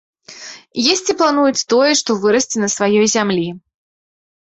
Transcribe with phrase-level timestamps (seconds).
[0.93, 3.49] Есці плануюць тое, што вырасце на сваёй зямлі.